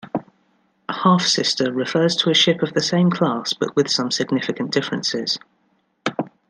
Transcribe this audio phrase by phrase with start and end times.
[0.89, 5.37] "Half-sister" refers to a ship of the same class but with some significant differences.